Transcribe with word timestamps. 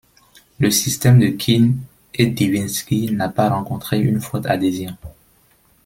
Le 0.57 0.71
système 0.71 1.19
de 1.19 1.27
Keene 1.27 1.77
et 2.15 2.25
Divinsky 2.25 3.11
n'a 3.11 3.29
pas 3.29 3.49
rencontré 3.49 3.99
une 3.99 4.19
forte 4.19 4.47
adhésion. 4.47 4.97